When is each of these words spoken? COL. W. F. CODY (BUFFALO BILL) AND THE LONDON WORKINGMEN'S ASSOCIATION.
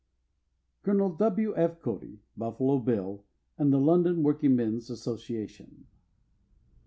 COL. 0.81 1.11
W. 1.11 1.53
F. 1.55 1.79
CODY 1.79 2.21
(BUFFALO 2.35 2.79
BILL) 2.79 3.23
AND 3.59 3.71
THE 3.71 3.77
LONDON 3.77 4.23
WORKINGMEN'S 4.23 4.89
ASSOCIATION. 4.89 5.85